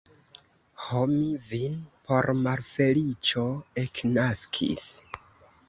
[0.85, 1.75] Ho, mi vin
[2.09, 3.47] por malfeliĉo
[3.85, 4.91] eknaskis.